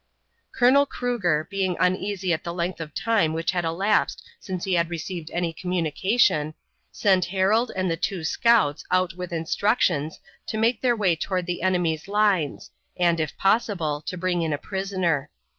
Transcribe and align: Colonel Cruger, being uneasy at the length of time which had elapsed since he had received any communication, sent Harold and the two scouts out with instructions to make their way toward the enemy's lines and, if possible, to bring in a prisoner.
Colonel 0.51 0.87
Cruger, 0.87 1.47
being 1.51 1.77
uneasy 1.79 2.33
at 2.33 2.43
the 2.43 2.55
length 2.55 2.81
of 2.81 2.91
time 2.95 3.33
which 3.33 3.51
had 3.51 3.63
elapsed 3.63 4.25
since 4.39 4.63
he 4.63 4.73
had 4.73 4.89
received 4.89 5.29
any 5.29 5.53
communication, 5.53 6.55
sent 6.91 7.25
Harold 7.25 7.71
and 7.75 7.91
the 7.91 7.95
two 7.97 8.23
scouts 8.23 8.83
out 8.89 9.13
with 9.13 9.31
instructions 9.31 10.19
to 10.47 10.57
make 10.57 10.81
their 10.81 10.95
way 10.95 11.15
toward 11.15 11.45
the 11.45 11.61
enemy's 11.61 12.07
lines 12.07 12.71
and, 12.97 13.19
if 13.19 13.37
possible, 13.37 14.01
to 14.07 14.17
bring 14.17 14.41
in 14.41 14.53
a 14.53 14.57
prisoner. 14.57 15.29